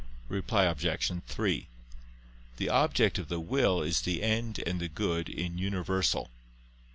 Reply 0.29 0.63
Obj. 0.63 1.11
3: 1.27 1.67
The 2.57 2.69
object 2.69 3.19
of 3.19 3.27
the 3.27 3.39
will 3.39 3.83
is 3.83 4.01
the 4.01 4.23
end 4.23 4.57
and 4.65 4.79
the 4.79 4.89
good 4.89 5.29
in 5.29 5.59
universal. 5.59 6.31